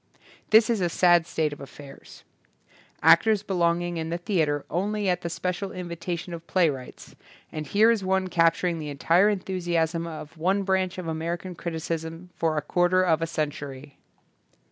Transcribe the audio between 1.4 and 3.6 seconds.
of affairs. Actors